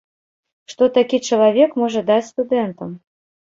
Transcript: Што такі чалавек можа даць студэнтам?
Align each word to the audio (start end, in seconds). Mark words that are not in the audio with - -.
Што 0.73 0.87
такі 0.95 1.19
чалавек 1.27 1.77
можа 1.83 2.05
даць 2.11 2.19
студэнтам? 2.33 2.99